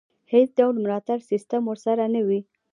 هېڅ 0.33 0.49
ډول 0.59 0.75
ملاتړی 0.83 1.27
سیستم 1.31 1.61
ورسره 1.67 2.03
نه 2.15 2.21
وي. 2.27 2.39